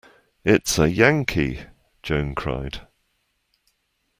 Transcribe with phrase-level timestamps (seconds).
[0.43, 1.59] It's a Yankee,
[2.01, 2.87] Joan cried.